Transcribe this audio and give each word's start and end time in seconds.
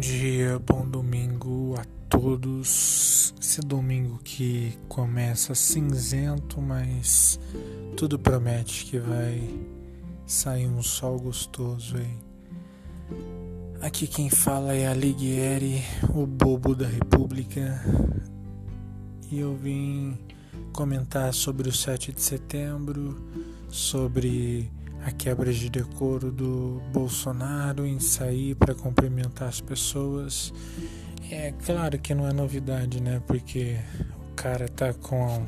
dia, 0.00 0.58
bom 0.58 0.88
domingo 0.88 1.74
a 1.78 1.84
todos. 2.08 3.34
Esse 3.38 3.60
domingo 3.60 4.18
que 4.24 4.72
começa 4.88 5.54
cinzento, 5.54 6.58
mas 6.58 7.38
tudo 7.98 8.18
promete 8.18 8.86
que 8.86 8.98
vai 8.98 9.46
sair 10.26 10.66
um 10.66 10.82
sol 10.82 11.20
gostoso 11.20 11.98
aí. 11.98 12.18
Aqui 13.82 14.06
quem 14.06 14.30
fala 14.30 14.74
é 14.74 14.86
Alighieri, 14.86 15.82
o 16.14 16.26
bobo 16.26 16.74
da 16.74 16.86
República. 16.86 17.84
E 19.30 19.38
eu 19.38 19.54
vim 19.54 20.18
comentar 20.72 21.34
sobre 21.34 21.68
o 21.68 21.72
7 21.72 22.10
de 22.10 22.22
setembro, 22.22 23.20
sobre 23.68 24.72
a 25.04 25.10
quebra 25.10 25.52
de 25.52 25.70
decoro 25.70 26.30
do 26.30 26.82
Bolsonaro 26.92 27.86
em 27.86 27.98
sair 27.98 28.54
para 28.54 28.74
cumprimentar 28.74 29.48
as 29.48 29.60
pessoas. 29.60 30.52
É 31.30 31.52
claro 31.64 31.98
que 31.98 32.14
não 32.14 32.26
é 32.26 32.32
novidade, 32.32 33.00
né? 33.00 33.22
Porque 33.26 33.78
o 34.30 34.34
cara 34.34 34.68
tá 34.68 34.92
com 34.92 35.44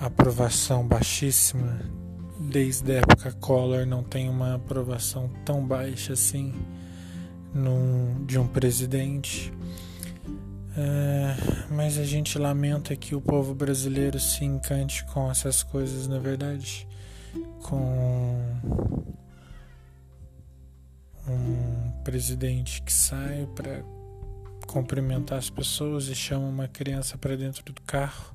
aprovação 0.00 0.86
baixíssima. 0.86 1.80
Desde 2.40 2.92
a 2.92 2.94
época 2.96 3.32
Collor 3.32 3.86
não 3.86 4.02
tem 4.02 4.28
uma 4.28 4.54
aprovação 4.54 5.30
tão 5.44 5.64
baixa 5.64 6.14
assim 6.14 6.54
num, 7.54 8.24
de 8.24 8.38
um 8.38 8.46
presidente. 8.46 9.52
É, 10.74 11.36
mas 11.70 11.98
a 11.98 12.04
gente 12.04 12.38
lamenta 12.38 12.96
que 12.96 13.14
o 13.14 13.20
povo 13.20 13.54
brasileiro 13.54 14.18
se 14.18 14.44
encante 14.44 15.04
com 15.04 15.30
essas 15.30 15.62
coisas, 15.62 16.08
na 16.08 16.16
é 16.16 16.20
verdade 16.20 16.88
com 17.62 18.60
um 21.28 22.02
presidente 22.04 22.82
que 22.82 22.92
sai 22.92 23.48
para 23.54 23.82
cumprimentar 24.66 25.38
as 25.38 25.50
pessoas 25.50 26.08
e 26.08 26.14
chama 26.14 26.46
uma 26.46 26.68
criança 26.68 27.16
para 27.18 27.36
dentro 27.36 27.62
do 27.64 27.80
carro, 27.82 28.34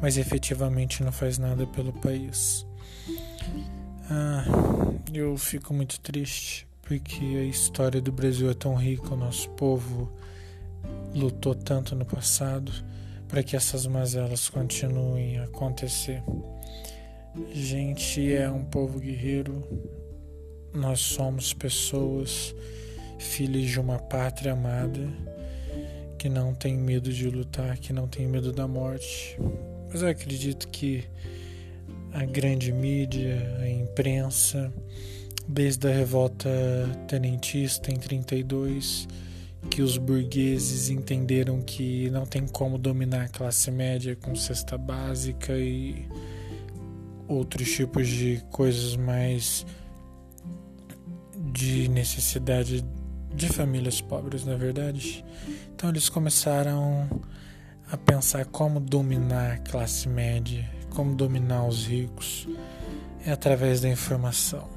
mas 0.00 0.16
efetivamente 0.16 1.02
não 1.02 1.12
faz 1.12 1.38
nada 1.38 1.66
pelo 1.66 1.92
país. 1.92 2.66
Ah, 4.10 4.44
eu 5.12 5.36
fico 5.36 5.72
muito 5.72 5.98
triste 6.00 6.66
porque 6.82 7.24
a 7.24 7.44
história 7.44 8.00
do 8.00 8.12
Brasil 8.12 8.50
é 8.50 8.54
tão 8.54 8.74
rica, 8.74 9.14
o 9.14 9.16
nosso 9.16 9.48
povo 9.50 10.12
lutou 11.14 11.54
tanto 11.54 11.94
no 11.94 12.04
passado 12.04 12.70
para 13.28 13.42
que 13.42 13.56
essas 13.56 13.86
mazelas 13.86 14.48
continuem 14.48 15.38
a 15.38 15.44
acontecer. 15.44 16.22
Gente 17.52 18.32
é 18.32 18.48
um 18.48 18.64
povo 18.64 19.00
guerreiro, 19.00 19.62
nós 20.72 21.00
somos 21.00 21.52
pessoas 21.52 22.54
filhas 23.18 23.64
de 23.66 23.80
uma 23.80 23.98
pátria 23.98 24.52
amada 24.52 25.08
que 26.16 26.28
não 26.28 26.54
tem 26.54 26.76
medo 26.76 27.12
de 27.12 27.28
lutar, 27.28 27.76
que 27.78 27.92
não 27.92 28.06
tem 28.06 28.28
medo 28.28 28.52
da 28.52 28.68
morte. 28.68 29.36
Mas 29.90 30.02
eu 30.02 30.08
acredito 30.08 30.68
que 30.68 31.04
a 32.12 32.24
grande 32.24 32.72
mídia, 32.72 33.58
a 33.60 33.68
imprensa, 33.68 34.72
desde 35.48 35.88
a 35.88 35.92
revolta 35.92 36.48
tenentista 37.08 37.90
em 37.90 37.96
32, 37.96 39.08
que 39.68 39.82
os 39.82 39.98
burgueses 39.98 40.88
entenderam 40.88 41.60
que 41.60 42.08
não 42.10 42.24
tem 42.24 42.46
como 42.46 42.78
dominar 42.78 43.24
a 43.24 43.28
classe 43.28 43.70
média 43.72 44.14
com 44.14 44.36
cesta 44.36 44.78
básica 44.78 45.52
e 45.58 46.06
outros 47.28 47.70
tipos 47.70 48.08
de 48.08 48.42
coisas 48.50 48.96
mais 48.96 49.66
de 51.52 51.88
necessidade 51.88 52.84
de 53.34 53.48
famílias 53.48 54.00
pobres, 54.00 54.44
na 54.44 54.56
verdade. 54.56 55.24
Então 55.74 55.90
eles 55.90 56.08
começaram 56.08 57.08
a 57.90 57.96
pensar 57.96 58.46
como 58.46 58.80
dominar 58.80 59.52
a 59.52 59.58
classe 59.58 60.08
média, 60.08 60.68
como 60.90 61.14
dominar 61.14 61.66
os 61.66 61.86
ricos, 61.86 62.48
é 63.24 63.32
através 63.32 63.80
da 63.80 63.88
informação. 63.88 64.68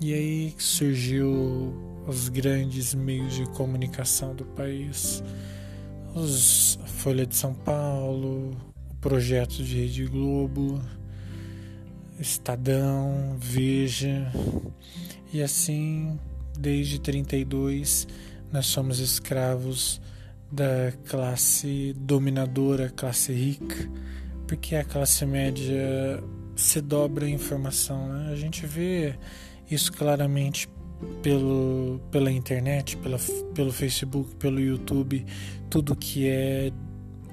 E 0.00 0.12
aí 0.12 0.54
surgiu 0.58 1.74
os 2.06 2.28
grandes 2.28 2.94
meios 2.94 3.34
de 3.34 3.46
comunicação 3.50 4.34
do 4.34 4.44
país, 4.44 5.22
os 6.14 6.78
Folha 6.86 7.26
de 7.26 7.36
São 7.36 7.52
Paulo, 7.52 8.56
o 8.90 8.94
projeto 8.96 9.62
de 9.62 9.76
Rede 9.76 10.06
Globo, 10.06 10.80
Estadão, 12.18 13.36
Veja. 13.38 14.30
E 15.32 15.42
assim, 15.42 16.18
desde 16.58 16.98
32, 17.00 18.08
nós 18.52 18.66
somos 18.66 19.00
escravos 19.00 20.00
da 20.50 20.92
classe 21.08 21.94
dominadora, 21.98 22.88
classe 22.88 23.32
rica, 23.32 23.90
porque 24.46 24.76
a 24.76 24.84
classe 24.84 25.26
média 25.26 26.22
se 26.54 26.80
dobra 26.80 27.26
a 27.26 27.30
informação. 27.30 28.08
Né? 28.08 28.32
A 28.32 28.36
gente 28.36 28.66
vê 28.66 29.18
isso 29.70 29.92
claramente 29.92 30.68
pelo, 31.22 32.00
pela 32.10 32.30
internet, 32.30 32.96
pela, 32.96 33.18
pelo 33.54 33.72
Facebook, 33.72 34.34
pelo 34.36 34.60
YouTube, 34.60 35.26
tudo 35.68 35.94
que 35.94 36.26
é 36.26 36.72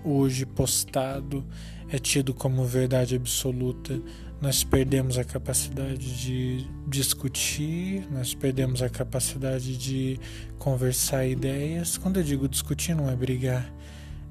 hoje 0.04 0.46
postado 0.46 1.46
é 1.90 1.98
tido 1.98 2.34
como 2.34 2.66
verdade 2.66 3.16
absoluta 3.16 4.02
nós 4.44 4.62
perdemos 4.62 5.18
a 5.18 5.24
capacidade 5.24 6.18
de 6.18 6.68
discutir, 6.86 8.06
nós 8.12 8.34
perdemos 8.34 8.82
a 8.82 8.90
capacidade 8.90 9.78
de 9.78 10.20
conversar 10.60 11.26
ideias. 11.26 11.98
Quando 11.98 12.18
eu 12.18 12.24
digo 12.24 12.50
discutir, 12.50 12.94
não 12.94 13.10
é 13.10 13.16
brigar, 13.16 13.74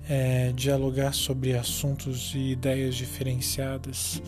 é 0.06 0.52
dialogar 0.52 1.14
sobre 1.14 1.56
assuntos 1.56 2.32
e 2.34 2.50
ideias 2.50 2.94
diferenciadas. 2.94 4.22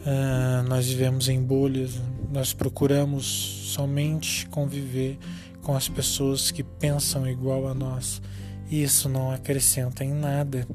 Uh, 0.00 0.68
nós 0.68 0.88
vivemos 0.88 1.28
em 1.28 1.40
bolhas, 1.40 2.00
nós 2.32 2.52
procuramos 2.52 3.24
somente 3.72 4.44
conviver 4.48 5.20
com 5.62 5.76
as 5.76 5.88
pessoas 5.88 6.50
que 6.50 6.64
pensam 6.64 7.28
igual 7.28 7.68
a 7.68 7.74
nós. 7.74 8.20
Isso 8.68 9.08
não 9.08 9.30
acrescenta 9.30 10.04
em 10.04 10.12
nada. 10.12 10.66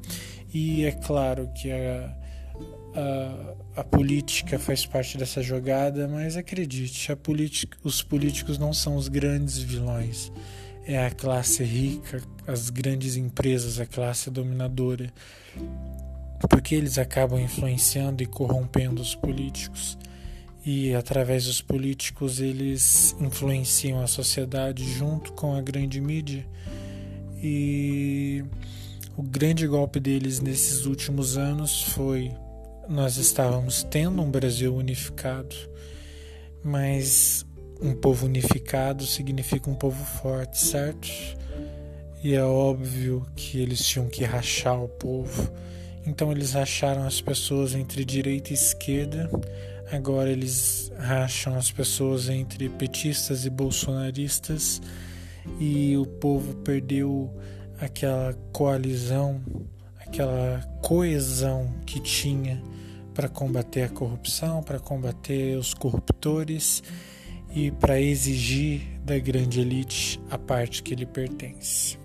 E 0.53 0.85
é 0.85 0.93
claro 0.93 1.49
que 1.53 1.69
a 1.69 2.20
a, 2.95 3.81
a 3.81 3.83
política 3.83 4.59
faz 4.59 4.85
parte 4.85 5.17
dessa 5.17 5.41
jogada, 5.41 6.07
mas 6.07 6.35
acredite, 6.35 7.09
os 7.83 8.01
políticos 8.01 8.57
não 8.57 8.73
são 8.73 8.95
os 8.95 9.07
grandes 9.07 9.57
vilões. 9.57 10.31
É 10.85 11.05
a 11.05 11.11
classe 11.11 11.63
rica, 11.63 12.21
as 12.47 12.69
grandes 12.69 13.15
empresas, 13.15 13.79
a 13.79 13.85
classe 13.85 14.29
dominadora, 14.29 15.11
porque 16.49 16.75
eles 16.75 16.97
acabam 16.97 17.39
influenciando 17.39 18.23
e 18.23 18.25
corrompendo 18.25 19.01
os 19.01 19.15
políticos. 19.15 19.97
E 20.65 20.93
através 20.93 21.45
dos 21.45 21.61
políticos 21.61 22.39
eles 22.39 23.15
influenciam 23.19 24.01
a 24.01 24.07
sociedade 24.07 24.83
junto 24.93 25.33
com 25.33 25.55
a 25.55 25.61
grande 25.61 25.99
mídia. 25.99 26.45
E 27.41 28.43
o 29.17 29.23
grande 29.23 29.65
golpe 29.65 29.99
deles 29.99 30.39
nesses 30.39 30.85
últimos 30.85 31.37
anos 31.37 31.81
foi 31.81 32.31
nós 32.91 33.15
estávamos 33.15 33.83
tendo 33.83 34.21
um 34.21 34.29
Brasil 34.29 34.75
unificado, 34.75 35.55
mas 36.61 37.45
um 37.81 37.93
povo 37.93 38.25
unificado 38.25 39.05
significa 39.05 39.69
um 39.69 39.75
povo 39.75 40.03
forte, 40.03 40.57
certo? 40.59 41.07
E 42.21 42.33
é 42.33 42.43
óbvio 42.43 43.25
que 43.33 43.61
eles 43.61 43.87
tinham 43.87 44.09
que 44.09 44.25
rachar 44.25 44.83
o 44.83 44.89
povo. 44.89 45.49
Então 46.05 46.33
eles 46.33 46.51
racharam 46.51 47.07
as 47.07 47.21
pessoas 47.21 47.73
entre 47.73 48.03
direita 48.03 48.51
e 48.51 48.55
esquerda. 48.55 49.29
Agora 49.89 50.29
eles 50.29 50.91
racham 50.97 51.55
as 51.55 51.71
pessoas 51.71 52.27
entre 52.27 52.67
petistas 52.67 53.45
e 53.45 53.49
bolsonaristas. 53.49 54.81
E 55.59 55.95
o 55.95 56.05
povo 56.05 56.55
perdeu 56.55 57.33
aquela 57.79 58.33
coalizão, 58.51 59.41
aquela 60.11 60.59
coesão 60.81 61.73
que 61.85 62.01
tinha 62.01 62.61
para 63.13 63.29
combater 63.29 63.83
a 63.83 63.89
corrupção, 63.89 64.61
para 64.61 64.77
combater 64.77 65.57
os 65.57 65.73
corruptores 65.73 66.83
e 67.55 67.71
para 67.71 67.99
exigir 67.99 68.81
da 69.05 69.17
grande 69.17 69.61
elite 69.61 70.19
a 70.29 70.37
parte 70.37 70.83
que 70.83 70.95
lhe 70.95 71.05
pertence. 71.05 71.97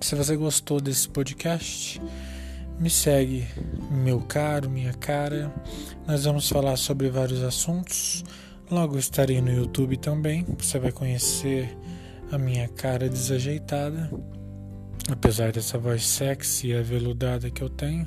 Se 0.00 0.16
você 0.16 0.36
gostou 0.36 0.80
desse 0.80 1.08
podcast, 1.08 2.02
me 2.80 2.90
segue, 2.90 3.46
meu 3.92 4.20
caro, 4.20 4.68
minha 4.68 4.92
cara. 4.92 5.54
Nós 6.08 6.24
vamos 6.24 6.48
falar 6.48 6.76
sobre 6.76 7.08
vários 7.10 7.44
assuntos. 7.44 8.24
Logo 8.68 8.98
estarei 8.98 9.40
no 9.40 9.52
YouTube 9.52 9.96
também. 9.98 10.44
Você 10.58 10.80
vai 10.80 10.90
conhecer 10.90 11.76
a 12.32 12.38
minha 12.38 12.66
cara 12.66 13.08
desajeitada, 13.08 14.10
apesar 15.10 15.52
dessa 15.52 15.78
voz 15.78 16.06
sexy 16.06 16.68
e 16.68 16.74
aveludada 16.74 17.50
que 17.50 17.62
eu 17.62 17.68
tenho. 17.68 18.06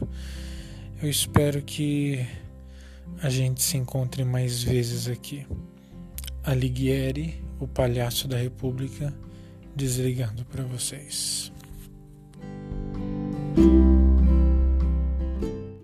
Eu 1.01 1.09
espero 1.09 1.61
que 1.61 2.25
a 3.21 3.29
gente 3.29 3.61
se 3.61 3.77
encontre 3.77 4.23
mais 4.23 4.63
vezes 4.63 5.07
aqui. 5.07 5.45
Alighieri, 6.43 7.43
o 7.59 7.67
palhaço 7.67 8.27
da 8.27 8.37
República, 8.37 9.13
desligando 9.75 10.45
para 10.45 10.63
vocês. 10.63 11.51